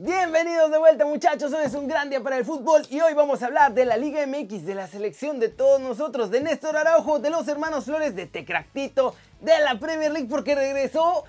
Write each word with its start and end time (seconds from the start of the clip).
Bienvenidos 0.00 0.70
de 0.70 0.78
vuelta 0.78 1.04
muchachos, 1.04 1.52
hoy 1.52 1.64
es 1.66 1.74
un 1.74 1.88
gran 1.88 2.08
día 2.08 2.22
para 2.22 2.36
el 2.36 2.44
fútbol 2.44 2.86
y 2.88 3.00
hoy 3.00 3.14
vamos 3.14 3.42
a 3.42 3.46
hablar 3.46 3.74
de 3.74 3.84
la 3.84 3.96
Liga 3.96 4.24
MX, 4.24 4.64
de 4.64 4.76
la 4.76 4.86
selección 4.86 5.40
de 5.40 5.48
todos 5.48 5.80
nosotros, 5.80 6.30
de 6.30 6.40
Néstor 6.40 6.76
Araujo, 6.76 7.18
de 7.18 7.30
los 7.30 7.48
hermanos 7.48 7.86
Flores, 7.86 8.14
de 8.14 8.26
Tecractito, 8.26 9.16
de 9.40 9.58
la 9.58 9.80
Premier 9.80 10.12
League 10.12 10.28
porque 10.30 10.54
regresó 10.54 11.24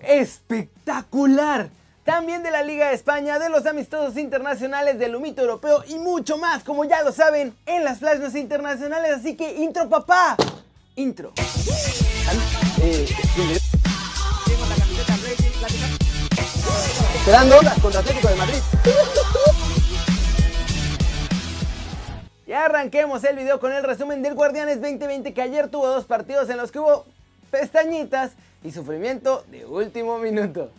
espectacular. 0.00 1.68
También 2.04 2.42
de 2.42 2.50
la 2.50 2.62
Liga 2.62 2.88
de 2.88 2.94
España, 2.94 3.38
de 3.38 3.50
los 3.50 3.66
amistosos 3.66 4.16
internacionales, 4.16 4.98
del 4.98 5.14
humito 5.14 5.42
europeo 5.42 5.84
y 5.86 5.98
mucho 5.98 6.38
más, 6.38 6.64
como 6.64 6.86
ya 6.86 7.02
lo 7.02 7.12
saben, 7.12 7.54
en 7.66 7.84
las 7.84 7.98
flashes 7.98 8.34
internacionales. 8.34 9.12
Así 9.18 9.36
que 9.36 9.56
intro 9.56 9.90
papá, 9.90 10.38
intro. 10.96 11.34
Esperando 17.26 17.56
contra 17.80 18.00
Atlético 18.00 18.28
de 18.28 18.34
Madrid. 18.34 18.58
Y 22.46 22.52
arranquemos 22.52 23.24
el 23.24 23.36
video 23.36 23.58
con 23.58 23.72
el 23.72 23.82
resumen 23.82 24.22
del 24.22 24.34
Guardianes 24.34 24.82
2020 24.82 25.32
que 25.32 25.40
ayer 25.40 25.68
tuvo 25.68 25.86
dos 25.86 26.04
partidos 26.04 26.50
en 26.50 26.58
los 26.58 26.70
que 26.70 26.80
hubo 26.80 27.06
pestañitas 27.50 28.32
y 28.62 28.72
sufrimiento 28.72 29.42
de 29.50 29.64
último 29.64 30.18
minuto. 30.18 30.70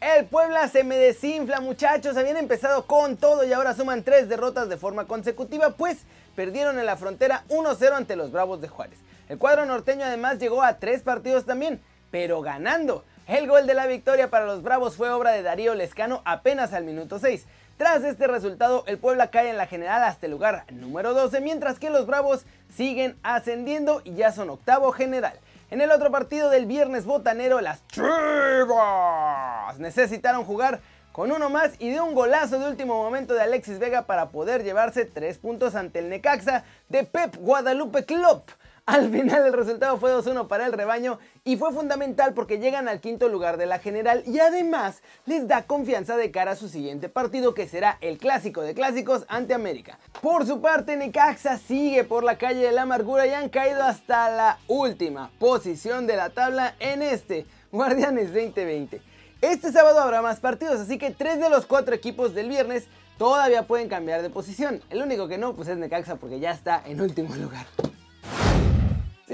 El 0.00 0.24
Puebla 0.24 0.68
se 0.68 0.84
me 0.84 0.96
desinfla 0.96 1.60
muchachos, 1.60 2.16
habían 2.16 2.38
empezado 2.38 2.86
con 2.86 3.18
todo 3.18 3.44
y 3.44 3.52
ahora 3.52 3.74
suman 3.74 4.04
tres 4.04 4.26
derrotas 4.30 4.70
de 4.70 4.78
forma 4.78 5.06
consecutiva 5.06 5.76
pues 5.76 5.98
perdieron 6.34 6.78
en 6.78 6.86
la 6.86 6.96
frontera 6.96 7.44
1-0 7.50 7.92
ante 7.92 8.16
los 8.16 8.32
Bravos 8.32 8.62
de 8.62 8.68
Juárez. 8.68 9.00
El 9.28 9.36
cuadro 9.36 9.66
norteño 9.66 10.06
además 10.06 10.38
llegó 10.38 10.62
a 10.62 10.78
tres 10.78 11.02
partidos 11.02 11.44
también, 11.44 11.78
pero 12.10 12.40
ganando. 12.40 13.04
El 13.26 13.48
gol 13.48 13.66
de 13.66 13.72
la 13.72 13.86
victoria 13.86 14.28
para 14.28 14.44
los 14.44 14.62
Bravos 14.62 14.96
fue 14.96 15.08
obra 15.08 15.30
de 15.30 15.42
Darío 15.42 15.74
Lescano 15.74 16.20
apenas 16.26 16.74
al 16.74 16.84
minuto 16.84 17.18
6. 17.18 17.46
Tras 17.78 18.04
este 18.04 18.26
resultado, 18.26 18.84
el 18.86 18.98
Puebla 18.98 19.30
cae 19.30 19.48
en 19.48 19.56
la 19.56 19.66
general 19.66 20.02
hasta 20.02 20.26
el 20.26 20.32
lugar 20.32 20.66
número 20.70 21.14
12, 21.14 21.40
mientras 21.40 21.78
que 21.78 21.88
los 21.88 22.06
Bravos 22.06 22.44
siguen 22.76 23.16
ascendiendo 23.22 24.02
y 24.04 24.14
ya 24.14 24.30
son 24.30 24.50
octavo 24.50 24.92
general. 24.92 25.40
En 25.70 25.80
el 25.80 25.90
otro 25.90 26.10
partido 26.10 26.50
del 26.50 26.66
viernes 26.66 27.06
botanero, 27.06 27.62
las 27.62 27.82
Chivas 27.86 29.78
necesitaron 29.78 30.44
jugar 30.44 30.80
con 31.12 31.32
uno 31.32 31.48
más 31.48 31.72
y 31.78 31.88
de 31.88 32.02
un 32.02 32.12
golazo 32.14 32.58
de 32.58 32.68
último 32.68 33.02
momento 33.02 33.32
de 33.32 33.40
Alexis 33.40 33.78
Vega 33.78 34.02
para 34.02 34.28
poder 34.28 34.64
llevarse 34.64 35.06
tres 35.06 35.38
puntos 35.38 35.76
ante 35.76 36.00
el 36.00 36.10
Necaxa 36.10 36.64
de 36.90 37.04
Pep 37.04 37.36
Guadalupe 37.36 38.04
Club. 38.04 38.42
Al 38.86 39.10
final 39.10 39.46
el 39.46 39.54
resultado 39.54 39.96
fue 39.96 40.12
2-1 40.12 40.46
para 40.46 40.66
el 40.66 40.72
rebaño 40.74 41.18
y 41.42 41.56
fue 41.56 41.72
fundamental 41.72 42.34
porque 42.34 42.58
llegan 42.58 42.86
al 42.86 43.00
quinto 43.00 43.30
lugar 43.30 43.56
de 43.56 43.64
la 43.64 43.78
general 43.78 44.22
y 44.26 44.40
además 44.40 45.02
les 45.24 45.48
da 45.48 45.62
confianza 45.62 46.18
de 46.18 46.30
cara 46.30 46.50
a 46.50 46.56
su 46.56 46.68
siguiente 46.68 47.08
partido 47.08 47.54
que 47.54 47.66
será 47.66 47.96
el 48.02 48.18
clásico 48.18 48.60
de 48.60 48.74
clásicos 48.74 49.24
ante 49.28 49.54
América. 49.54 49.98
Por 50.20 50.46
su 50.46 50.60
parte 50.60 50.98
Necaxa 50.98 51.56
sigue 51.56 52.04
por 52.04 52.24
la 52.24 52.36
calle 52.36 52.60
de 52.60 52.72
la 52.72 52.82
amargura 52.82 53.26
y 53.26 53.32
han 53.32 53.48
caído 53.48 53.82
hasta 53.82 54.28
la 54.28 54.58
última 54.68 55.30
posición 55.38 56.06
de 56.06 56.16
la 56.16 56.28
tabla 56.28 56.74
en 56.78 57.00
este 57.00 57.46
Guardianes 57.72 58.34
2020. 58.34 59.00
Este 59.40 59.72
sábado 59.72 60.00
habrá 60.00 60.20
más 60.20 60.40
partidos, 60.40 60.78
así 60.78 60.98
que 60.98 61.10
tres 61.10 61.40
de 61.40 61.48
los 61.48 61.64
cuatro 61.64 61.94
equipos 61.94 62.34
del 62.34 62.50
viernes 62.50 62.84
todavía 63.16 63.66
pueden 63.66 63.88
cambiar 63.88 64.20
de 64.20 64.28
posición. 64.28 64.82
El 64.90 65.00
único 65.00 65.26
que 65.26 65.38
no, 65.38 65.54
pues 65.54 65.68
es 65.68 65.78
Necaxa 65.78 66.16
porque 66.16 66.38
ya 66.38 66.50
está 66.50 66.82
en 66.84 67.00
último 67.00 67.34
lugar. 67.34 67.64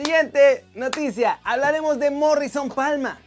Siguiente 0.03 0.65
noticia, 0.75 1.41
hablaremos 1.45 1.99
de 1.99 2.11
Morrison 2.11 2.71
Palma. 2.71 3.21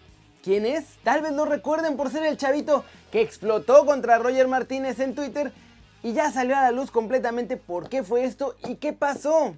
¿Quién 0.44 0.66
es? 0.66 0.98
Tal 1.04 1.22
vez 1.22 1.32
lo 1.32 1.46
recuerden 1.46 1.96
por 1.96 2.10
ser 2.10 2.24
el 2.24 2.36
chavito 2.36 2.84
que 3.12 3.22
explotó 3.22 3.86
contra 3.86 4.18
Roger 4.18 4.48
Martínez 4.48 5.00
en 5.00 5.14
Twitter 5.14 5.54
y 6.02 6.14
ya 6.14 6.32
salió 6.32 6.58
a 6.58 6.64
la 6.64 6.72
luz 6.72 6.90
completamente 6.90 7.58
por 7.58 7.90
qué 7.90 8.02
fue 8.02 8.24
esto 8.24 8.56
y 8.68 8.78
qué 8.78 8.92
pasó. 8.92 9.56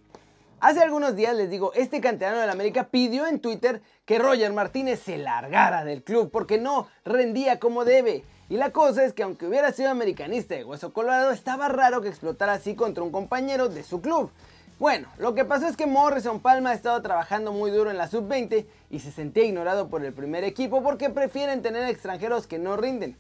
Hace 0.59 0.81
algunos 0.81 1.16
días 1.16 1.33
les 1.38 1.49
digo, 1.49 1.71
este 1.73 2.02
canterano 2.02 2.42
del 2.42 2.49
América 2.49 2.89
pidió 2.92 3.27
en 3.27 3.39
Twitter 3.39 3.81
que 4.04 4.20
Roger 4.20 4.52
Martínez 4.52 4.99
se 4.99 5.17
largara 5.17 5.86
del 5.86 6.04
club 6.04 6.31
porque 6.33 6.58
no 6.58 6.89
rendía 7.05 7.61
como 7.61 7.86
debe. 7.86 8.25
Y 8.49 8.58
la 8.58 8.71
cosa 8.71 9.05
es 9.05 9.14
que 9.14 9.23
aunque 9.23 9.48
hubiera 9.48 9.71
sido 9.71 9.89
americanista 9.89 10.54
de 10.55 10.65
hueso 10.65 10.92
colorado, 10.92 11.31
estaba 11.31 11.70
raro 11.70 12.02
que 12.02 12.09
explotara 12.09 12.52
así 12.52 12.75
contra 12.75 13.05
un 13.05 13.11
compañero 13.11 13.70
de 13.70 13.83
su 13.83 14.02
club. 14.02 14.31
Bueno, 14.77 15.08
lo 15.17 15.33
que 15.36 15.45
pasó 15.45 15.67
es 15.67 15.77
que 15.77 15.86
Morrison 15.86 16.41
Palma 16.41 16.71
ha 16.71 16.73
estado 16.73 17.02
trabajando 17.02 17.53
muy 17.53 17.71
duro 17.71 17.91
en 17.91 17.97
la 17.97 18.09
sub-20 18.09 18.65
y 18.89 18.99
se 18.99 19.09
sentía 19.09 19.45
ignorado 19.45 19.87
por 19.87 20.03
el 20.03 20.11
primer 20.11 20.43
equipo 20.43 20.83
porque 20.83 21.09
prefieren 21.09 21.61
tener 21.61 21.87
extranjeros 21.87 22.45
que 22.45 22.59
no 22.59 22.75
rinden. 22.75 23.15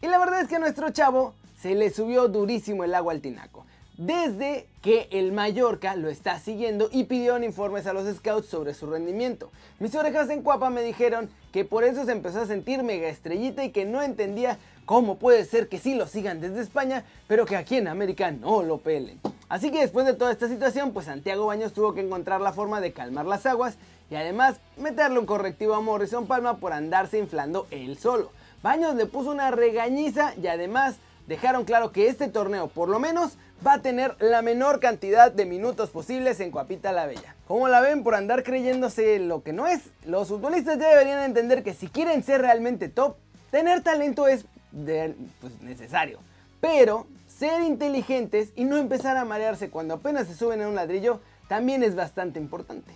Y 0.00 0.06
la 0.06 0.18
verdad 0.18 0.40
es 0.40 0.48
que 0.48 0.56
a 0.56 0.60
nuestro 0.60 0.88
chavo 0.90 1.34
se 1.60 1.74
le 1.74 1.90
subió 1.90 2.28
durísimo 2.28 2.84
el 2.84 2.94
agua 2.94 3.12
al 3.12 3.20
tinaco. 3.20 3.66
Desde 3.98 4.66
que 4.80 5.08
el 5.12 5.32
Mallorca 5.32 5.94
lo 5.94 6.08
está 6.08 6.38
siguiendo 6.38 6.88
y 6.90 7.04
pidieron 7.04 7.44
informes 7.44 7.86
a 7.86 7.92
los 7.92 8.12
scouts 8.16 8.48
sobre 8.48 8.72
su 8.72 8.86
rendimiento. 8.86 9.52
Mis 9.80 9.94
orejas 9.94 10.30
en 10.30 10.42
cuapa 10.42 10.70
me 10.70 10.82
dijeron 10.82 11.28
que 11.52 11.66
por 11.66 11.84
eso 11.84 12.06
se 12.06 12.12
empezó 12.12 12.40
a 12.40 12.46
sentir 12.46 12.82
mega 12.82 13.08
estrellita 13.08 13.62
y 13.62 13.72
que 13.72 13.84
no 13.84 14.02
entendía 14.02 14.58
cómo 14.84 15.16
puede 15.18 15.44
ser 15.44 15.68
que 15.68 15.78
sí 15.78 15.94
lo 15.94 16.06
sigan 16.06 16.40
desde 16.40 16.60
España, 16.60 17.04
pero 17.26 17.46
que 17.46 17.56
aquí 17.56 17.76
en 17.76 17.88
América 17.88 18.30
no 18.30 18.62
lo 18.62 18.78
pelen. 18.78 19.20
Así 19.48 19.70
que 19.70 19.80
después 19.80 20.06
de 20.06 20.14
toda 20.14 20.32
esta 20.32 20.48
situación, 20.48 20.92
pues 20.92 21.06
Santiago 21.06 21.46
Baños 21.46 21.72
tuvo 21.72 21.94
que 21.94 22.00
encontrar 22.00 22.40
la 22.40 22.52
forma 22.52 22.80
de 22.80 22.92
calmar 22.92 23.26
las 23.26 23.46
aguas 23.46 23.76
y 24.10 24.16
además 24.16 24.56
meterle 24.76 25.18
un 25.18 25.26
correctivo 25.26 25.74
a 25.74 25.80
Morrison 25.80 26.26
Palma 26.26 26.58
por 26.58 26.72
andarse 26.72 27.18
inflando 27.18 27.66
él 27.70 27.98
solo. 27.98 28.30
Baños 28.62 28.94
le 28.94 29.06
puso 29.06 29.30
una 29.30 29.50
regañiza 29.50 30.34
y 30.42 30.46
además 30.46 30.96
dejaron 31.26 31.64
claro 31.64 31.92
que 31.92 32.08
este 32.08 32.28
torneo 32.28 32.68
por 32.68 32.88
lo 32.88 32.98
menos 32.98 33.36
va 33.66 33.74
a 33.74 33.82
tener 33.82 34.16
la 34.20 34.42
menor 34.42 34.80
cantidad 34.80 35.32
de 35.32 35.46
minutos 35.46 35.90
posibles 35.90 36.40
en 36.40 36.50
Coapita 36.50 36.92
la 36.92 37.06
Bella. 37.06 37.34
¿Cómo 37.46 37.68
la 37.68 37.80
ven 37.80 38.02
por 38.02 38.14
andar 38.14 38.42
creyéndose 38.42 39.18
lo 39.18 39.42
que 39.42 39.52
no 39.52 39.66
es? 39.66 39.80
Los 40.04 40.28
futbolistas 40.28 40.78
ya 40.78 40.88
deberían 40.88 41.22
entender 41.22 41.62
que 41.62 41.74
si 41.74 41.88
quieren 41.88 42.22
ser 42.22 42.40
realmente 42.40 42.88
top, 42.88 43.16
tener 43.50 43.82
talento 43.82 44.26
es 44.26 44.44
pues, 45.40 45.60
necesario. 45.60 46.20
Pero 46.60 47.06
ser 47.26 47.62
inteligentes 47.62 48.52
y 48.56 48.64
no 48.64 48.76
empezar 48.76 49.16
a 49.16 49.24
marearse 49.24 49.70
cuando 49.70 49.94
apenas 49.94 50.26
se 50.26 50.34
suben 50.34 50.60
en 50.60 50.68
un 50.68 50.74
ladrillo 50.74 51.20
también 51.48 51.82
es 51.82 51.94
bastante 51.94 52.38
importante. 52.38 52.92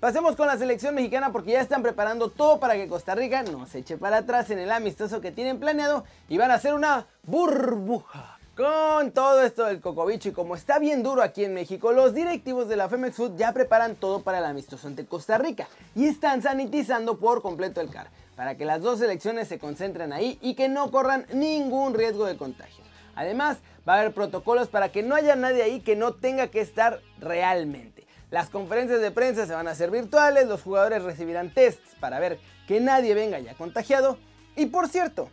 Pasemos 0.00 0.36
con 0.36 0.46
la 0.46 0.58
selección 0.58 0.94
mexicana 0.94 1.32
porque 1.32 1.52
ya 1.52 1.62
están 1.62 1.82
preparando 1.82 2.28
todo 2.28 2.60
para 2.60 2.74
que 2.74 2.88
Costa 2.88 3.14
Rica 3.14 3.42
no 3.42 3.66
se 3.66 3.78
eche 3.78 3.96
para 3.96 4.18
atrás 4.18 4.50
en 4.50 4.58
el 4.58 4.70
amistoso 4.70 5.22
que 5.22 5.32
tienen 5.32 5.58
planeado 5.58 6.04
y 6.28 6.36
van 6.36 6.50
a 6.50 6.54
hacer 6.54 6.74
una 6.74 7.06
burbuja. 7.22 8.38
Con 8.56 9.10
todo 9.10 9.42
esto 9.42 9.64
del 9.64 9.80
cocobicho 9.80 10.28
y 10.28 10.32
como 10.32 10.54
está 10.54 10.78
bien 10.78 11.02
duro 11.02 11.22
aquí 11.22 11.44
en 11.44 11.54
México, 11.54 11.90
los 11.90 12.14
directivos 12.14 12.68
de 12.68 12.76
la 12.76 12.88
Femex 12.88 13.16
Food 13.16 13.36
ya 13.36 13.50
preparan 13.52 13.96
todo 13.96 14.22
para 14.22 14.38
el 14.38 14.44
amistoso 14.44 14.86
ante 14.86 15.06
Costa 15.06 15.38
Rica 15.38 15.66
y 15.96 16.06
están 16.06 16.40
sanitizando 16.40 17.18
por 17.18 17.42
completo 17.42 17.80
el 17.80 17.90
CAR 17.90 18.10
para 18.36 18.56
que 18.56 18.64
las 18.64 18.80
dos 18.80 19.00
selecciones 19.00 19.48
se 19.48 19.58
concentren 19.58 20.12
ahí 20.12 20.38
y 20.40 20.54
que 20.54 20.68
no 20.68 20.92
corran 20.92 21.26
ningún 21.32 21.94
riesgo 21.94 22.26
de 22.26 22.36
contagio. 22.36 22.84
Además, 23.16 23.58
va 23.88 23.94
a 23.94 24.00
haber 24.02 24.14
protocolos 24.14 24.68
para 24.68 24.92
que 24.92 25.02
no 25.02 25.16
haya 25.16 25.34
nadie 25.34 25.64
ahí 25.64 25.80
que 25.80 25.96
no 25.96 26.14
tenga 26.14 26.46
que 26.46 26.60
estar 26.60 27.00
realmente. 27.18 28.06
Las 28.30 28.50
conferencias 28.50 29.00
de 29.00 29.10
prensa 29.10 29.48
se 29.48 29.54
van 29.54 29.66
a 29.66 29.72
hacer 29.72 29.90
virtuales, 29.90 30.46
los 30.46 30.62
jugadores 30.62 31.02
recibirán 31.02 31.52
tests 31.52 31.96
para 31.98 32.20
ver 32.20 32.38
que 32.68 32.80
nadie 32.80 33.14
venga 33.14 33.40
ya 33.40 33.54
contagiado. 33.54 34.16
Y 34.54 34.66
por 34.66 34.88
cierto, 34.88 35.28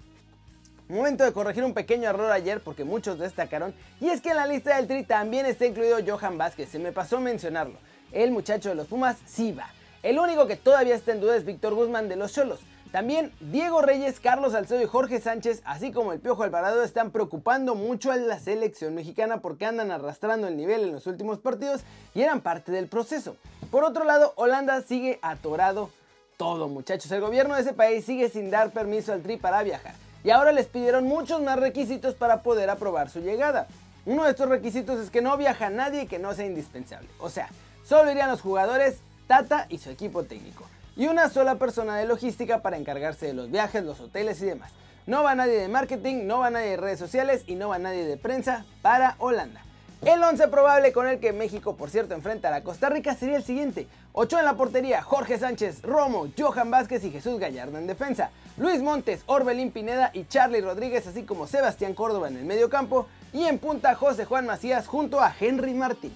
momento 0.92 1.24
de 1.24 1.34
corregir 1.34 1.64
un 1.64 1.74
pequeño 1.74 2.10
error 2.10 2.32
ayer 2.32 2.62
porque 2.62 2.84
muchos 2.84 3.20
destacaron, 3.20 3.74
y 4.00 4.10
es 4.10 4.22
que 4.22 4.30
en 4.30 4.38
la 4.38 4.48
lista 4.48 4.76
del 4.76 4.88
Tri 4.88 5.04
también 5.04 5.46
está 5.46 5.66
incluido 5.66 5.98
Johan 6.06 6.38
Vázquez, 6.38 6.70
se 6.70 6.80
me 6.80 6.92
pasó 6.92 7.20
mencionarlo. 7.20 7.78
El 8.12 8.32
muchacho 8.32 8.70
de 8.70 8.76
los 8.76 8.88
Pumas 8.88 9.18
sí 9.26 9.52
va. 9.52 9.70
El 10.04 10.20
único 10.20 10.48
que 10.48 10.56
todavía 10.56 10.96
está 10.96 11.12
en 11.12 11.22
duda 11.22 11.36
es 11.36 11.46
Víctor 11.46 11.76
Guzmán 11.76 12.10
de 12.10 12.16
los 12.16 12.34
Cholos. 12.34 12.60
También 12.92 13.32
Diego 13.40 13.82
Reyes, 13.82 14.20
Carlos 14.20 14.52
Salcedo 14.52 14.82
y 14.82 14.86
Jorge 14.86 15.22
Sánchez, 15.22 15.62
así 15.64 15.94
como 15.94 16.12
el 16.12 16.20
Piojo 16.20 16.44
Alvarado, 16.44 16.84
están 16.84 17.12
preocupando 17.12 17.74
mucho 17.74 18.12
a 18.12 18.18
la 18.18 18.38
selección 18.38 18.94
mexicana 18.94 19.40
porque 19.40 19.66
andan 19.66 19.92
arrastrando 19.92 20.48
el 20.48 20.58
nivel 20.58 20.82
en 20.82 20.92
los 20.92 21.08
últimos 21.08 21.40
partidos 21.40 21.82
y 22.14 22.22
eran 22.22 22.42
parte 22.42 22.74
del 22.74 22.88
proceso. 22.88 23.38
Por 23.70 23.86
otro 23.86 24.04
lado, 24.04 24.34
Holanda 24.36 24.82
sigue 24.82 25.20
atorado 25.22 25.90
todo, 26.36 26.68
muchachos. 26.68 27.10
El 27.12 27.22
gobierno 27.22 27.56
de 27.56 27.62
ese 27.62 27.72
país 27.72 28.04
sigue 28.04 28.30
sin 28.30 28.52
dar 28.52 28.72
permiso 28.72 29.14
al 29.14 29.22
Tri 29.22 29.38
para 29.38 29.64
viajar 29.64 29.94
y 30.24 30.30
ahora 30.30 30.52
les 30.52 30.68
pidieron 30.68 31.06
muchos 31.06 31.42
más 31.42 31.60
requisitos 31.60 32.16
para 32.16 32.42
poder 32.42 32.70
aprobar 32.70 33.10
su 33.10 33.20
llegada. 33.20 33.68
Uno 34.06 34.24
de 34.24 34.32
estos 34.32 34.50
requisitos 34.50 35.00
es 35.00 35.10
que 35.10 35.22
no 35.22 35.38
viaja 35.38 35.70
nadie 35.70 36.08
que 36.08 36.20
no 36.20 36.34
sea 36.34 36.46
indispensable. 36.46 37.10
O 37.20 37.30
sea, 37.30 37.50
solo 37.84 38.12
irían 38.12 38.30
los 38.30 38.42
jugadores, 38.42 39.00
Tata 39.28 39.68
y 39.70 39.78
su 39.78 39.90
equipo 39.90 40.24
técnico 40.24 40.66
y 40.96 41.08
una 41.08 41.30
sola 41.30 41.56
persona 41.56 41.98
de 41.98 42.06
logística 42.06 42.62
para 42.62 42.78
encargarse 42.78 43.28
de 43.28 43.34
los 43.34 43.50
viajes, 43.50 43.84
los 43.84 44.00
hoteles 44.00 44.42
y 44.42 44.46
demás. 44.46 44.72
No 45.08 45.24
va 45.24 45.36
nadie 45.36 45.54
de 45.54 45.68
marketing, 45.68 46.26
no 46.26 46.40
va 46.40 46.50
nadie 46.50 46.72
de 46.72 46.78
redes 46.78 47.00
sociales 47.00 47.44
y 47.48 47.56
no 47.56 47.70
va 47.70 47.80
nadie 47.80 48.06
de 48.06 48.18
prensa 48.18 48.66
para 48.82 49.16
Holanda. 49.18 49.62
El 50.02 50.24
11 50.24 50.48
probable 50.48 50.92
con 50.94 51.08
el 51.08 51.20
que 51.20 51.32
México, 51.32 51.76
por 51.76 51.92
cierto, 51.92 52.16
enfrenta 52.16 52.54
a 52.56 52.64
Costa 52.64 52.90
Rica 52.90 53.14
sería 53.14 53.38
el 53.38 53.44
siguiente. 53.44 53.88
8 54.14 54.40
en 54.40 54.46
la 54.46 54.56
portería, 54.56 55.04
Jorge 55.04 55.38
Sánchez, 55.38 55.84
Romo, 55.84 56.28
Johan 56.36 56.72
Vázquez 56.72 57.04
y 57.04 57.12
Jesús 57.12 57.40
Gallardo 57.40 57.78
en 57.78 57.86
defensa. 57.86 58.32
Luis 58.58 58.82
Montes, 58.82 59.22
Orbelín 59.28 59.70
Pineda 59.70 60.10
y 60.12 60.26
Charlie 60.26 60.62
Rodríguez, 60.62 61.06
así 61.06 61.22
como 61.22 61.46
Sebastián 61.46 61.94
Córdoba 61.94 62.30
en 62.30 62.38
el 62.38 62.46
medio 62.46 62.68
campo. 62.68 63.06
Y 63.32 63.44
en 63.44 63.60
punta 63.60 63.94
José 63.94 64.26
Juan 64.26 64.48
Macías 64.48 64.88
junto 64.88 65.22
a 65.22 65.36
Henry 65.40 65.76
Martín. 65.76 66.12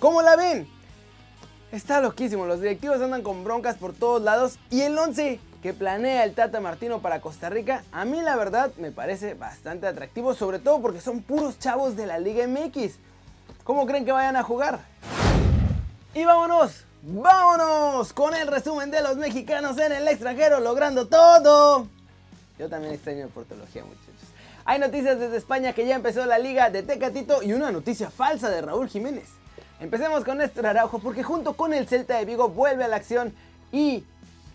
¿Cómo 0.00 0.20
la 0.20 0.36
ven? 0.36 0.68
Está 1.72 2.02
loquísimo, 2.02 2.44
los 2.44 2.60
directivos 2.60 3.00
andan 3.00 3.22
con 3.22 3.42
broncas 3.42 3.76
por 3.76 3.94
todos 3.94 4.20
lados 4.20 4.58
y 4.68 4.82
el 4.82 4.98
11 4.98 5.40
que 5.62 5.72
planea 5.72 6.24
el 6.24 6.34
Tata 6.34 6.60
Martino 6.60 7.00
para 7.00 7.20
Costa 7.20 7.48
Rica, 7.48 7.84
a 7.92 8.04
mí 8.04 8.20
la 8.20 8.36
verdad 8.36 8.72
me 8.76 8.92
parece 8.92 9.34
bastante 9.34 9.86
atractivo, 9.86 10.34
sobre 10.34 10.58
todo 10.58 10.80
porque 10.80 11.00
son 11.00 11.22
puros 11.22 11.58
chavos 11.58 11.96
de 11.96 12.06
la 12.06 12.18
Liga 12.18 12.46
MX. 12.46 12.98
¿Cómo 13.70 13.86
creen 13.86 14.04
que 14.04 14.10
vayan 14.10 14.34
a 14.34 14.42
jugar? 14.42 14.80
Y 16.12 16.24
vámonos, 16.24 16.82
vámonos 17.02 18.12
con 18.12 18.34
el 18.34 18.48
resumen 18.48 18.90
de 18.90 19.00
los 19.00 19.14
mexicanos 19.14 19.78
en 19.78 19.92
el 19.92 20.08
extranjero 20.08 20.58
logrando 20.58 21.06
todo. 21.06 21.86
Yo 22.58 22.68
también 22.68 22.94
extraño 22.94 23.28
portología, 23.28 23.84
muchachos. 23.84 24.28
Hay 24.64 24.80
noticias 24.80 25.20
desde 25.20 25.36
España 25.36 25.72
que 25.72 25.86
ya 25.86 25.94
empezó 25.94 26.26
la 26.26 26.40
liga 26.40 26.68
de 26.68 26.82
Tecatito 26.82 27.44
y 27.44 27.52
una 27.52 27.70
noticia 27.70 28.10
falsa 28.10 28.50
de 28.50 28.60
Raúl 28.60 28.88
Jiménez. 28.88 29.28
Empecemos 29.78 30.24
con 30.24 30.38
Néstor 30.38 30.66
Araujo 30.66 30.98
porque 30.98 31.22
junto 31.22 31.52
con 31.52 31.72
el 31.72 31.86
Celta 31.86 32.18
de 32.18 32.24
Vigo 32.24 32.48
vuelve 32.48 32.82
a 32.82 32.88
la 32.88 32.96
acción 32.96 33.32
y 33.70 34.02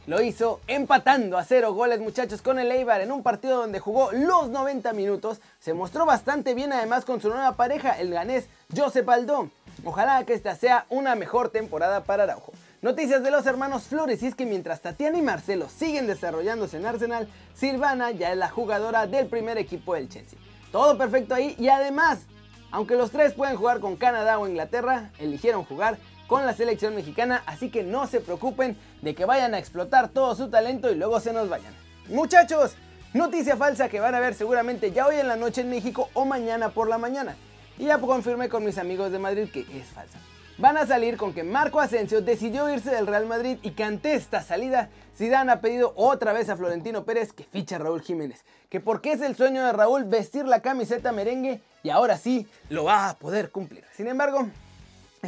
lo 0.07 0.21
hizo 0.21 0.61
empatando 0.67 1.37
a 1.37 1.43
cero 1.43 1.73
goles 1.73 1.99
muchachos 1.99 2.41
con 2.41 2.59
el 2.59 2.71
Eibar 2.71 3.01
en 3.01 3.11
un 3.11 3.23
partido 3.23 3.57
donde 3.57 3.79
jugó 3.79 4.11
los 4.11 4.49
90 4.49 4.93
minutos. 4.93 5.41
Se 5.59 5.73
mostró 5.73 6.05
bastante 6.05 6.53
bien 6.53 6.73
además 6.73 7.05
con 7.05 7.21
su 7.21 7.29
nueva 7.29 7.55
pareja, 7.55 7.99
el 7.99 8.11
ganés 8.11 8.47
Josep 8.75 9.07
Aldón. 9.09 9.51
Ojalá 9.83 10.23
que 10.23 10.33
esta 10.33 10.55
sea 10.55 10.85
una 10.89 11.15
mejor 11.15 11.49
temporada 11.49 12.03
para 12.03 12.23
Araujo. 12.23 12.53
Noticias 12.81 13.23
de 13.23 13.31
los 13.31 13.45
hermanos 13.47 13.83
Flores 13.83 14.21
y 14.21 14.27
es 14.27 14.35
que 14.35 14.45
mientras 14.45 14.81
Tatiana 14.81 15.17
y 15.17 15.23
Marcelo 15.23 15.69
siguen 15.69 16.05
desarrollándose 16.05 16.77
en 16.77 16.85
Arsenal, 16.85 17.27
Silvana 17.55 18.11
ya 18.11 18.31
es 18.31 18.37
la 18.37 18.49
jugadora 18.49 19.07
del 19.07 19.25
primer 19.25 19.57
equipo 19.57 19.95
del 19.95 20.07
Chelsea. 20.07 20.37
Todo 20.71 20.97
perfecto 20.97 21.33
ahí 21.33 21.55
y 21.57 21.69
además, 21.69 22.19
aunque 22.69 22.95
los 22.95 23.09
tres 23.09 23.33
pueden 23.33 23.55
jugar 23.57 23.79
con 23.79 23.95
Canadá 23.95 24.37
o 24.37 24.47
Inglaterra, 24.47 25.11
eligieron 25.17 25.65
jugar 25.65 25.97
con 26.27 26.45
la 26.45 26.53
selección 26.53 26.95
mexicana, 26.95 27.43
así 27.45 27.69
que 27.69 27.83
no 27.83 28.07
se 28.07 28.21
preocupen 28.21 28.77
de 29.01 29.15
que 29.15 29.25
vayan 29.25 29.53
a 29.53 29.59
explotar 29.59 30.09
todo 30.09 30.35
su 30.35 30.49
talento 30.49 30.91
y 30.91 30.95
luego 30.95 31.19
se 31.19 31.33
nos 31.33 31.49
vayan. 31.49 31.73
Muchachos, 32.07 32.75
noticia 33.13 33.57
falsa 33.57 33.89
que 33.89 33.99
van 33.99 34.15
a 34.15 34.19
ver 34.19 34.33
seguramente 34.33 34.91
ya 34.91 35.07
hoy 35.07 35.15
en 35.15 35.27
la 35.27 35.35
noche 35.35 35.61
en 35.61 35.69
México 35.69 36.09
o 36.13 36.25
mañana 36.25 36.69
por 36.69 36.87
la 36.87 36.97
mañana. 36.97 37.35
Y 37.77 37.85
ya 37.85 37.99
confirmé 37.99 38.49
con 38.49 38.63
mis 38.63 38.77
amigos 38.77 39.11
de 39.11 39.19
Madrid 39.19 39.49
que 39.51 39.61
es 39.61 39.87
falsa. 39.87 40.17
Van 40.57 40.77
a 40.77 40.87
salir 40.87 41.17
con 41.17 41.33
que 41.33 41.43
Marco 41.43 41.81
Asensio 41.81 42.21
decidió 42.21 42.69
irse 42.69 42.89
del 42.89 43.07
Real 43.07 43.25
Madrid 43.25 43.57
y 43.61 43.71
que 43.71 43.83
ante 43.83 44.13
esta 44.13 44.41
salida 44.41 44.89
Zidane 45.17 45.51
ha 45.51 45.59
pedido 45.59 45.91
otra 45.97 46.31
vez 46.31 46.47
a 46.47 46.55
Florentino 46.55 47.03
Pérez 47.03 47.33
que 47.33 47.43
ficha 47.43 47.75
a 47.75 47.79
Raúl 47.79 48.01
Jiménez. 48.01 48.45
Que 48.69 48.79
porque 48.79 49.11
es 49.11 49.21
el 49.21 49.35
sueño 49.35 49.65
de 49.65 49.73
Raúl 49.73 50.05
vestir 50.05 50.45
la 50.45 50.61
camiseta 50.61 51.11
merengue 51.11 51.61
y 51.83 51.89
ahora 51.89 52.17
sí 52.17 52.47
lo 52.69 52.85
va 52.85 53.09
a 53.09 53.17
poder 53.17 53.51
cumplir. 53.51 53.83
Sin 53.93 54.07
embargo, 54.07 54.47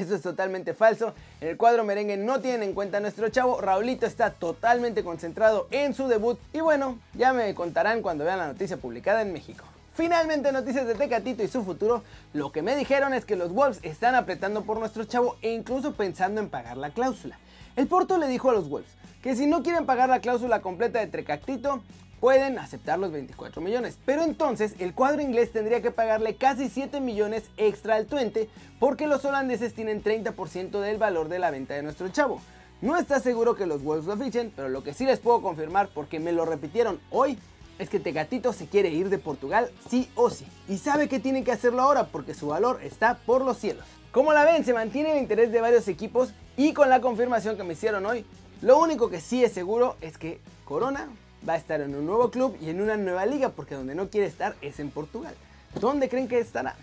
eso 0.02 0.16
es 0.16 0.22
totalmente 0.22 0.74
falso. 0.74 1.14
En 1.42 1.50
el 1.50 1.58
cuadro 1.58 1.84
merengue 1.84 2.18
no 2.18 2.40
tienen 2.40 2.64
en 2.64 2.74
cuenta 2.74 2.98
a 2.98 3.00
nuestro 3.00 3.30
chavo. 3.30 3.62
Raulito 3.62 4.06
está 4.06 4.32
totalmente 4.32 5.04
concentrado 5.04 5.68
en 5.72 5.94
su 5.94 6.08
debut. 6.08 6.40
Y 6.54 6.60
bueno, 6.60 6.98
ya 7.14 7.34
me 7.34 7.54
contarán 7.54 8.02
cuando 8.02 8.26
vean 8.26 8.40
la 8.40 8.48
noticia 8.48 8.78
publicada 8.78 9.22
en 9.22 9.34
México. 9.34 9.64
Finalmente, 9.94 10.52
noticias 10.52 10.86
de 10.86 10.94
Tecatito 10.94 11.44
y 11.44 11.48
su 11.48 11.64
futuro. 11.64 12.04
Lo 12.34 12.52
que 12.52 12.62
me 12.62 12.76
dijeron 12.76 13.14
es 13.14 13.26
que 13.26 13.36
los 13.36 13.52
Wolves 13.52 13.80
están 13.82 14.14
apretando 14.14 14.64
por 14.64 14.80
nuestro 14.80 15.06
chavo 15.06 15.38
e 15.42 15.52
incluso 15.52 15.94
pensando 15.94 16.40
en 16.40 16.50
pagar 16.50 16.78
la 16.78 16.92
cláusula. 16.92 17.40
El 17.76 17.88
Porto 17.88 18.18
le 18.18 18.28
dijo 18.28 18.50
a 18.50 18.54
los 18.54 18.70
Wolves 18.70 18.92
que 19.24 19.36
si 19.36 19.48
no 19.48 19.64
quieren 19.64 19.86
pagar 19.86 20.10
la 20.10 20.20
cláusula 20.20 20.62
completa 20.62 21.00
de 21.00 21.08
Tecatito, 21.08 21.82
pueden 22.20 22.58
aceptar 22.60 23.00
los 23.00 23.12
24 23.12 23.62
millones. 23.62 23.98
Pero 24.06 24.24
entonces 24.24 24.76
el 24.80 24.94
cuadro 24.94 25.22
inglés 25.22 25.52
tendría 25.52 25.82
que 25.82 25.92
pagarle 25.92 26.36
casi 26.36 26.70
7 26.70 27.00
millones 27.00 27.44
extra 27.58 27.96
al 27.96 28.08
Twente 28.08 28.50
porque 28.80 29.08
los 29.08 29.26
holandeses 29.26 29.74
tienen 29.74 30.04
30% 30.04 30.80
del 30.80 30.98
valor 30.98 31.30
de 31.30 31.40
la 31.40 31.52
venta 31.52 31.74
de 31.74 31.84
nuestro 31.84 32.10
chavo. 32.10 32.42
No 32.82 32.96
está 32.98 33.20
seguro 33.20 33.56
que 33.56 33.66
los 33.66 33.84
Wolves 33.84 34.06
lo 34.06 34.18
fichen, 34.18 34.52
pero 34.56 34.70
lo 34.70 34.84
que 34.84 34.94
sí 34.94 35.06
les 35.06 35.20
puedo 35.20 35.42
confirmar 35.42 35.90
porque 35.94 36.20
me 36.20 36.32
lo 36.32 36.46
repitieron 36.46 37.00
hoy 37.10 37.40
es 37.80 37.90
que 37.90 38.00
Tegatito 38.00 38.54
se 38.54 38.68
quiere 38.68 38.90
ir 38.90 39.10
de 39.10 39.18
Portugal 39.18 39.72
sí 39.90 40.10
o 40.16 40.30
sí. 40.30 40.46
Y 40.68 40.78
sabe 40.78 41.08
que 41.08 41.20
tiene 41.20 41.44
que 41.44 41.52
hacerlo 41.52 41.82
ahora 41.82 42.08
porque 42.08 42.34
su 42.34 42.48
valor 42.48 42.80
está 42.84 43.18
por 43.26 43.44
los 43.44 43.58
cielos. 43.58 43.86
Como 44.12 44.34
la 44.34 44.46
ven, 44.46 44.66
se 44.66 44.74
mantiene 44.74 45.12
el 45.12 45.20
interés 45.20 45.52
de 45.52 45.62
varios 45.62 45.88
equipos 45.88 46.34
y 46.56 46.74
con 46.74 46.90
la 46.90 47.02
confirmación 47.02 47.58
que 47.58 47.64
me 47.64 47.74
hicieron 47.74 48.06
hoy, 48.06 48.26
lo 48.62 48.80
único 48.80 49.10
que 49.10 49.22
sí 49.22 49.44
es 49.44 49.52
seguro 49.54 49.96
es 50.02 50.18
que 50.18 50.40
Corona 50.66 51.08
va 51.48 51.54
a 51.54 51.58
estar 51.58 51.82
en 51.82 51.96
un 51.96 52.06
nuevo 52.06 52.32
club 52.32 52.58
y 52.62 52.70
en 52.70 52.82
una 52.82 52.98
nueva 52.98 53.26
liga, 53.26 53.50
porque 53.50 53.76
donde 53.76 53.96
no 53.96 54.10
quiere 54.10 54.28
estar 54.28 54.56
es 54.62 54.80
en 54.80 54.90
Portugal. 54.90 55.34
¿Dónde 55.80 56.10
creen 56.10 56.28
que 56.28 56.40
estará? 56.40 56.76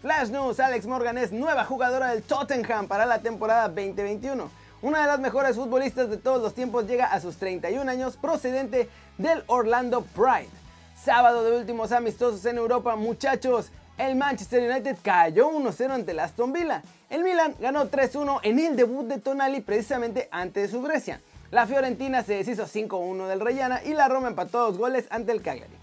Flash 0.00 0.30
News, 0.30 0.58
Alex 0.58 0.86
Morgan 0.86 1.16
es 1.16 1.30
nueva 1.30 1.64
jugadora 1.64 2.08
del 2.08 2.22
Tottenham 2.22 2.88
para 2.88 3.06
la 3.06 3.20
temporada 3.20 3.68
2021. 3.68 4.50
Una 4.82 5.02
de 5.02 5.06
las 5.06 5.20
mejores 5.20 5.54
futbolistas 5.54 6.10
de 6.10 6.16
todos 6.16 6.42
los 6.42 6.54
tiempos 6.54 6.88
llega 6.88 7.06
a 7.06 7.20
sus 7.20 7.36
31 7.36 7.88
años 7.88 8.16
procedente 8.16 8.88
del 9.16 9.44
Orlando 9.46 10.02
Pride. 10.02 10.50
Sábado 11.00 11.44
de 11.44 11.56
últimos 11.56 11.92
amistosos 11.92 12.44
en 12.46 12.58
Europa, 12.58 12.96
muchachos, 12.96 13.70
el 14.06 14.16
Manchester 14.16 14.68
United 14.68 14.96
cayó 15.00 15.50
1-0 15.50 15.90
ante 15.90 16.10
el 16.10 16.18
Aston 16.18 16.52
Villa. 16.52 16.82
El 17.08 17.22
Milan 17.22 17.54
ganó 17.60 17.88
3-1 17.88 18.40
en 18.42 18.58
el 18.58 18.74
debut 18.74 19.06
de 19.06 19.18
Tonali 19.18 19.60
precisamente 19.60 20.28
ante 20.32 20.66
su 20.66 20.82
Grecia. 20.82 21.20
La 21.52 21.66
Fiorentina 21.66 22.24
se 22.24 22.34
deshizo 22.34 22.64
5-1 22.64 23.28
del 23.28 23.40
Reyana 23.40 23.80
y 23.84 23.94
la 23.94 24.08
Roma 24.08 24.28
empató 24.28 24.58
dos 24.58 24.78
goles 24.78 25.06
ante 25.10 25.30
el 25.30 25.40
Cagliari. 25.40 25.74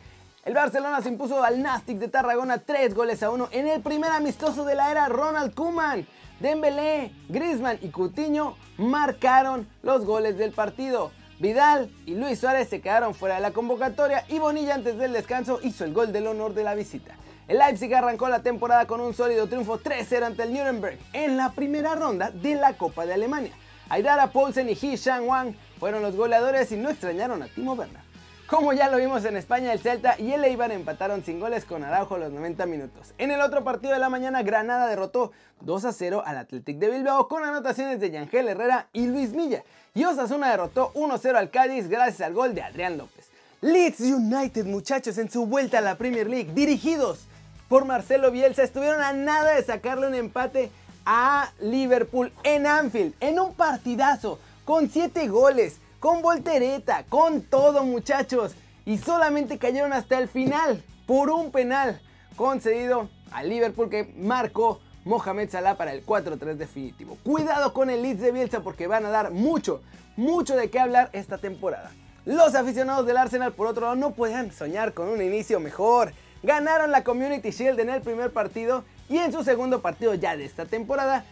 El 0.44 0.54
Barcelona 0.54 1.01
se 1.01 1.10
impuso 1.10 1.44
al 1.44 1.62
Nastic 1.62 1.98
de 1.98 2.10
Tarragona 2.10 2.57
3 2.57 2.94
goles 2.94 3.24
a 3.24 3.30
1 3.30 3.50
en 3.51 3.68
el 3.68 3.81
primer 3.81 4.12
amistoso 4.12 4.66
de 4.66 4.75
la 4.75 4.92
era 4.92 5.07
Ronald 5.07 5.54
Koeman. 5.54 6.06
Dembélé, 6.42 7.12
Griezmann 7.30 7.80
y 7.81 7.89
Coutinho 7.89 8.57
marcaron 8.77 9.68
los 9.81 10.04
goles 10.06 10.38
del 10.38 10.51
partido. 10.51 11.12
Vidal 11.39 11.89
y 12.06 12.16
Luis 12.16 12.39
Suárez 12.39 12.68
se 12.68 12.81
quedaron 12.81 13.16
fuera 13.16 13.36
de 13.36 13.42
la 13.42 13.51
convocatoria 13.51 14.25
y 14.27 14.39
Bonilla 14.39 14.75
antes 14.75 14.98
del 14.98 15.13
descanso 15.13 15.60
hizo 15.63 15.86
el 15.86 15.94
gol 15.94 16.12
del 16.12 16.27
honor 16.27 16.54
de 16.54 16.63
la 16.63 16.75
visita. 16.75 17.16
El 17.50 17.57
Leipzig 17.57 17.92
arrancó 17.96 18.30
la 18.30 18.44
temporada 18.44 18.86
con 18.86 19.01
un 19.01 19.16
sólido 19.16 19.48
triunfo 19.48 19.80
3-0 19.80 20.24
ante 20.24 20.44
el 20.44 20.54
Nuremberg 20.54 21.00
en 21.13 21.36
la 21.36 21.51
primera 21.51 21.96
ronda 21.96 22.30
de 22.30 22.54
la 22.54 22.74
Copa 22.74 23.07
de 23.07 23.16
Alemania. 23.16 23.54
Aidara 23.90 24.28
Poulsen 24.28 24.69
y 24.69 24.74
He 24.74 24.96
Shang 24.96 25.28
Wang 25.28 25.56
fueron 25.80 26.04
los 26.04 26.16
goleadores 26.16 26.72
y 26.72 26.78
no 26.78 26.92
extrañaron 26.92 27.42
a 27.42 27.48
Timo 27.48 27.74
Werner. 27.74 28.04
Como 28.46 28.72
ya 28.74 28.88
lo 28.88 28.98
vimos 28.98 29.25
en 29.25 29.35
España, 29.35 29.74
el 29.74 29.80
Celta 29.80 30.14
y 30.19 30.31
el 30.31 30.44
Eibar 30.44 30.71
empataron 30.71 31.24
sin 31.24 31.40
goles 31.40 31.66
con 31.66 31.83
Araujo 31.83 32.19
los 32.19 32.31
90 32.31 32.68
minutos. 32.68 33.16
En 33.18 33.31
el 33.31 33.42
otro 33.42 33.64
partido 33.64 33.94
de 33.94 34.00
la 34.00 34.09
mañana, 34.09 34.44
Granada 34.44 34.85
derrotó 34.85 35.31
2 35.62 35.85
a 35.85 35.92
0 35.92 36.21
al 36.24 36.38
Athletic 36.38 36.78
de 36.78 36.92
Bilbao 36.92 37.28
con 37.28 37.44
anotaciones 37.44 38.00
de 38.00 38.12
Yangel 38.12 38.47
Herrera 38.47 38.90
y 38.94 39.07
Luis 39.07 39.31
Milla. 39.31 39.64
Y 39.95 40.06
Osasuna 40.06 40.52
derrotó 40.52 40.94
1-0 40.94 41.35
al 41.35 41.50
Cádiz 41.50 41.90
gracias 41.90 42.21
al 42.21 42.35
gol 42.35 42.54
de 42.54 42.62
Adrián 42.62 43.00
López. 43.00 43.31
Leeds 43.62 44.02
United, 44.02 44.68
muchachos, 44.68 45.18
en 45.18 45.31
su 45.31 45.47
vuelta 45.47 45.80
a 45.80 45.81
la 45.81 45.97
Premier 45.97 46.30
League, 46.30 46.52
dirigidos 46.54 47.29
por 47.69 47.85
Marcelo 47.85 48.31
Bielsa 48.31 48.64
estuvieron 48.64 49.02
a 49.02 49.14
nada 49.14 49.54
de 49.54 49.64
sacarle 49.64 50.07
un 50.07 50.16
empate 50.16 50.71
a 51.06 51.54
Liverpool 51.61 52.33
en 52.44 52.66
Anfield, 52.66 53.14
en 53.19 53.40
un 53.40 53.54
partidazo, 53.54 54.40
con 54.66 54.90
7 54.90 55.28
goles, 55.28 55.78
con 55.99 56.21
voltereta, 56.21 57.06
con 57.07 57.44
todo 57.44 57.83
muchachos. 57.83 58.54
Y 58.85 58.97
solamente 58.97 59.59
cayeron 59.59 59.94
hasta 59.94 60.18
el 60.18 60.28
final 60.28 60.83
por 61.06 61.30
un 61.30 61.52
penal 61.52 62.02
concedido 62.35 63.07
a 63.31 63.44
Liverpool 63.44 63.90
que 63.90 64.14
marcó 64.18 64.80
Mohamed 65.06 65.52
Salah 65.52 65.78
para 65.78 65.94
el 65.94 66.04
4-3 66.04 66.56
definitivo. 66.56 67.18
Cuidado 67.23 67.71
con 67.73 67.92
el 67.92 68.02
Leeds 68.02 68.21
de 68.21 68.31
Bielsa 68.31 68.61
porque 68.61 68.88
van 68.88 69.06
a 69.06 69.09
dar 69.09 69.30
mucho, 69.31 69.81
mucho 70.18 70.56
de 70.56 70.71
qué 70.71 70.80
hablar 70.80 71.09
esta 71.14 71.38
temporada. 71.38 71.92
Los 72.26 72.56
aficionados 72.56 73.06
del 73.06 73.18
Arsenal 73.18 73.54
por 73.54 73.68
otro 73.68 73.83
lado 73.83 73.95
no 73.95 74.11
pueden 74.11 74.52
soñar 74.52 74.94
con 74.94 75.07
un 75.07 75.21
inicio 75.21 75.59
mejor 75.59 76.14
ganaron 76.44 76.92
la 76.92 77.04
Community 77.04 77.52
Shield 77.52 77.80
en 77.80 77.90
el 77.90 78.02
primer 78.02 78.31
partido 78.31 78.84
y 79.10 79.18
en 79.18 79.31
su 79.31 79.44
segundo 79.44 79.81
partido 79.81 80.14
ya 80.14 80.38
de 80.38 80.46
esta 80.46 80.66
temporada 80.66 81.26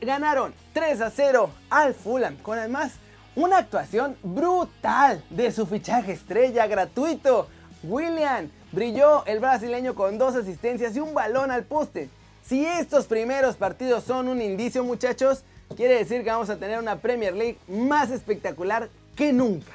ganaron 0.00 0.54
3 0.72 1.00
a 1.00 1.10
0 1.10 1.50
al 1.70 1.94
Fulham 1.94 2.36
con 2.38 2.58
además 2.58 2.92
una 3.36 3.58
actuación 3.58 4.16
brutal 4.22 5.24
de 5.30 5.50
su 5.50 5.66
fichaje 5.66 6.12
estrella 6.12 6.66
gratuito. 6.66 7.48
William 7.82 8.48
brilló 8.72 9.24
el 9.26 9.40
brasileño 9.40 9.94
con 9.94 10.18
dos 10.18 10.36
asistencias 10.36 10.96
y 10.96 11.00
un 11.00 11.14
balón 11.14 11.50
al 11.50 11.64
poste. 11.64 12.08
Si 12.42 12.64
estos 12.64 13.06
primeros 13.06 13.56
partidos 13.56 14.04
son 14.04 14.28
un 14.28 14.40
indicio 14.40 14.84
muchachos, 14.84 15.44
quiere 15.76 15.98
decir 15.98 16.22
que 16.22 16.30
vamos 16.30 16.50
a 16.50 16.56
tener 16.56 16.78
una 16.78 16.96
Premier 16.96 17.34
League 17.34 17.58
más 17.66 18.10
espectacular 18.10 18.88
que 19.16 19.32
nunca. 19.32 19.72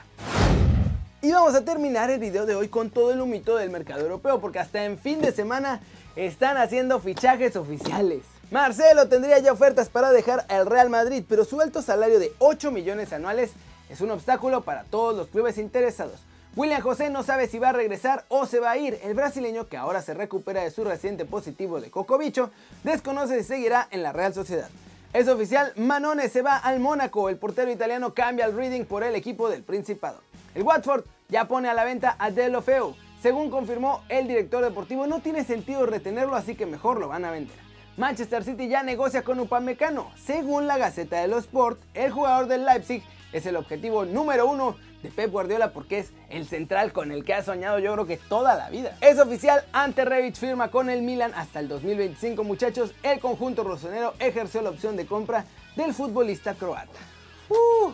Y 1.21 1.33
vamos 1.33 1.53
a 1.53 1.65
terminar 1.65 2.09
el 2.09 2.17
video 2.17 2.45
de 2.45 2.55
hoy 2.55 2.69
con 2.69 2.91
todo 2.91 3.11
el 3.11 3.19
humito 3.19 3.57
del 3.57 3.69
mercado 3.69 3.99
europeo, 3.99 4.39
porque 4.39 4.59
hasta 4.59 4.85
en 4.85 4.97
fin 4.97 5.19
de 5.19 5.33
semana 5.33 5.81
están 6.15 6.55
haciendo 6.55 7.01
fichajes 7.01 7.57
oficiales. 7.57 8.21
Marcelo 8.51 9.09
tendría 9.09 9.38
ya 9.39 9.51
ofertas 9.51 9.89
para 9.89 10.13
dejar 10.13 10.45
al 10.47 10.65
Real 10.65 10.89
Madrid, 10.89 11.25
pero 11.27 11.43
su 11.43 11.59
alto 11.59 11.81
salario 11.81 12.19
de 12.19 12.31
8 12.39 12.71
millones 12.71 13.11
anuales 13.11 13.51
es 13.89 13.99
un 13.99 14.11
obstáculo 14.11 14.61
para 14.61 14.85
todos 14.85 15.13
los 15.13 15.27
clubes 15.27 15.57
interesados. 15.57 16.21
William 16.55 16.81
José 16.81 17.09
no 17.09 17.21
sabe 17.21 17.47
si 17.47 17.59
va 17.59 17.69
a 17.69 17.73
regresar 17.73 18.23
o 18.29 18.45
se 18.45 18.61
va 18.61 18.71
a 18.71 18.77
ir. 18.77 18.97
El 19.03 19.13
brasileño, 19.13 19.67
que 19.67 19.75
ahora 19.75 20.01
se 20.01 20.13
recupera 20.13 20.63
de 20.63 20.71
su 20.71 20.85
reciente 20.85 21.25
positivo 21.25 21.81
de 21.81 21.91
Cocobicho, 21.91 22.49
desconoce 22.85 23.39
si 23.39 23.43
seguirá 23.43 23.89
en 23.91 24.03
la 24.03 24.13
Real 24.13 24.33
Sociedad. 24.33 24.69
Es 25.11 25.27
oficial, 25.27 25.73
Manone 25.75 26.29
se 26.29 26.41
va 26.41 26.55
al 26.55 26.79
Mónaco. 26.79 27.27
El 27.27 27.35
portero 27.35 27.69
italiano 27.69 28.13
cambia 28.13 28.45
el 28.45 28.55
Reading 28.55 28.85
por 28.85 29.03
el 29.03 29.15
equipo 29.15 29.49
del 29.49 29.63
Principado. 29.63 30.28
El 30.59 30.65
Watford 30.65 31.05
ya 31.29 31.47
pone 31.47 31.69
a 31.69 31.73
la 31.73 31.85
venta 31.85 32.17
a 32.19 32.31
Delofeu. 32.31 32.93
Según 33.21 33.49
confirmó 33.49 34.03
el 34.09 34.27
director 34.27 34.61
deportivo, 34.61 35.07
no 35.07 35.21
tiene 35.21 35.45
sentido 35.45 35.85
retenerlo, 35.85 36.35
así 36.35 36.53
que 36.53 36.65
mejor 36.65 36.99
lo 36.99 37.07
van 37.07 37.23
a 37.23 37.31
vender. 37.31 37.55
Manchester 37.95 38.43
City 38.43 38.67
ya 38.67 38.83
negocia 38.83 39.23
con 39.23 39.39
Upamecano. 39.39 40.11
Según 40.21 40.67
la 40.67 40.77
Gaceta 40.77 41.21
de 41.21 41.29
los 41.29 41.45
Sport, 41.45 41.79
el 41.93 42.11
jugador 42.11 42.47
del 42.47 42.65
Leipzig 42.65 43.01
es 43.31 43.45
el 43.45 43.55
objetivo 43.55 44.03
número 44.03 44.47
uno 44.47 44.75
de 45.01 45.07
Pep 45.07 45.31
Guardiola 45.31 45.71
porque 45.71 45.99
es 45.99 46.11
el 46.27 46.45
central 46.45 46.91
con 46.91 47.13
el 47.13 47.23
que 47.23 47.35
ha 47.35 47.41
soñado 47.41 47.79
yo 47.79 47.93
creo 47.93 48.05
que 48.05 48.17
toda 48.17 48.55
la 48.55 48.69
vida. 48.69 48.97
Es 48.99 49.17
oficial, 49.17 49.63
Ante 49.71 50.03
Rebic 50.03 50.35
firma 50.35 50.71
con 50.71 50.89
el 50.89 51.03
Milan 51.03 51.31
hasta 51.35 51.61
el 51.61 51.69
2025 51.69 52.43
muchachos. 52.43 52.93
El 53.01 53.21
conjunto 53.21 53.63
rosonero 53.63 54.13
ejerció 54.19 54.61
la 54.61 54.71
opción 54.71 54.97
de 54.97 55.05
compra 55.05 55.45
del 55.77 55.93
futbolista 55.93 56.53
croata. 56.53 56.99
Uh, 57.47 57.93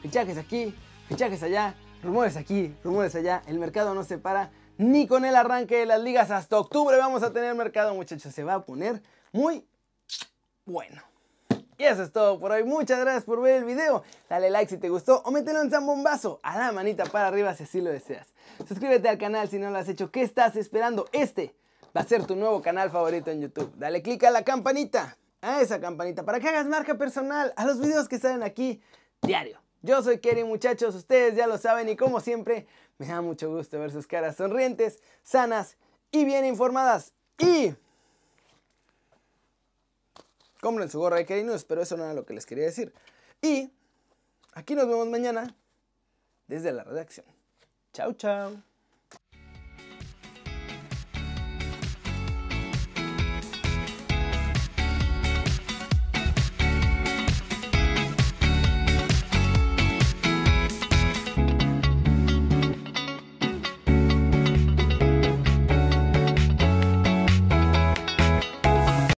fichajes 0.00 0.38
aquí, 0.38 0.72
fichajes 1.08 1.42
allá, 1.42 1.74
rumores 2.02 2.36
aquí, 2.36 2.74
rumores 2.84 3.14
allá. 3.14 3.42
El 3.46 3.58
mercado 3.58 3.94
no 3.94 4.04
se 4.04 4.18
para 4.18 4.50
ni 4.76 5.06
con 5.06 5.24
el 5.24 5.36
arranque 5.36 5.76
de 5.76 5.86
las 5.86 6.00
ligas. 6.00 6.30
Hasta 6.30 6.58
octubre 6.58 6.96
vamos 6.96 7.22
a 7.22 7.32
tener 7.32 7.54
mercado 7.54 7.94
muchachos. 7.94 8.32
Se 8.34 8.44
va 8.44 8.54
a 8.54 8.64
poner 8.64 9.02
muy 9.32 9.66
bueno. 10.64 11.02
Y 11.76 11.84
eso 11.84 12.02
es 12.02 12.12
todo 12.12 12.40
por 12.40 12.50
hoy. 12.50 12.64
Muchas 12.64 12.98
gracias 12.98 13.24
por 13.24 13.40
ver 13.40 13.58
el 13.58 13.64
video. 13.64 14.02
Dale 14.28 14.50
like 14.50 14.68
si 14.68 14.78
te 14.78 14.88
gustó 14.88 15.22
o 15.24 15.30
mételo 15.30 15.60
en 15.60 15.70
zambombazo 15.70 16.40
a 16.42 16.58
la 16.58 16.72
manita 16.72 17.04
para 17.04 17.28
arriba 17.28 17.54
si 17.54 17.62
así 17.64 17.80
lo 17.80 17.90
deseas. 17.90 18.26
Suscríbete 18.66 19.08
al 19.08 19.18
canal 19.18 19.48
si 19.48 19.58
no 19.58 19.70
lo 19.70 19.78
has 19.78 19.88
hecho. 19.88 20.10
¿Qué 20.10 20.22
estás 20.22 20.56
esperando? 20.56 21.06
Este 21.12 21.54
va 21.96 22.00
a 22.00 22.04
ser 22.04 22.26
tu 22.26 22.34
nuevo 22.34 22.60
canal 22.62 22.90
favorito 22.90 23.30
en 23.30 23.42
YouTube. 23.42 23.72
Dale 23.76 24.02
click 24.02 24.24
a 24.24 24.30
la 24.30 24.42
campanita, 24.42 25.16
a 25.40 25.60
esa 25.60 25.80
campanita, 25.80 26.24
para 26.24 26.40
que 26.40 26.48
hagas 26.48 26.66
marca 26.66 26.96
personal 26.96 27.52
a 27.56 27.64
los 27.64 27.78
videos 27.78 28.08
que 28.08 28.18
salen 28.18 28.42
aquí 28.42 28.80
diario. 29.22 29.60
Yo 29.82 30.02
soy 30.02 30.18
Kerry 30.18 30.44
muchachos, 30.44 30.94
ustedes 30.94 31.36
ya 31.36 31.46
lo 31.46 31.58
saben 31.58 31.88
y 31.88 31.96
como 31.96 32.20
siempre 32.20 32.66
me 32.98 33.06
da 33.06 33.20
mucho 33.20 33.48
gusto 33.48 33.78
ver 33.78 33.92
sus 33.92 34.06
caras 34.06 34.36
sonrientes, 34.36 35.00
sanas 35.22 35.76
y 36.10 36.24
bien 36.24 36.44
informadas. 36.44 37.12
Y 37.38 37.74
compren 40.60 40.90
su 40.90 40.98
gorra 40.98 41.16
de 41.16 41.26
Kerry 41.26 41.44
News, 41.44 41.64
pero 41.64 41.82
eso 41.82 41.96
no 41.96 42.04
era 42.04 42.14
lo 42.14 42.24
que 42.24 42.34
les 42.34 42.44
quería 42.44 42.64
decir. 42.64 42.92
Y 43.40 43.70
aquí 44.54 44.74
nos 44.74 44.88
vemos 44.88 45.06
mañana 45.06 45.54
desde 46.48 46.72
la 46.72 46.82
redacción. 46.82 47.26
Chao, 47.92 48.12
chao. 48.14 48.67